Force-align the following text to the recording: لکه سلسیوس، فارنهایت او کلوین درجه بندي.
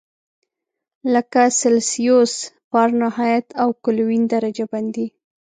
لکه 1.13 1.41
سلسیوس، 1.61 2.33
فارنهایت 2.69 3.47
او 3.61 3.69
کلوین 3.83 4.23
درجه 4.33 4.65
بندي. 4.71 5.07